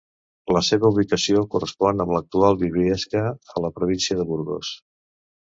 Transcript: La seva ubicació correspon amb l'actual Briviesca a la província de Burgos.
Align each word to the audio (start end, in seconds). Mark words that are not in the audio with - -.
La 0.55 0.61
seva 0.67 0.89
ubicació 0.93 1.43
correspon 1.55 2.01
amb 2.05 2.15
l'actual 2.15 2.57
Briviesca 2.63 3.23
a 3.61 3.65
la 3.67 3.73
província 3.77 4.19
de 4.23 4.27
Burgos. 4.33 4.75